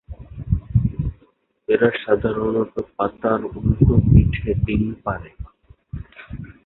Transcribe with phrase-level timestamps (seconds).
[1.69, 5.29] এরা সাধারণত পাতার উল্টো পিঠে ডিম পাড়ে।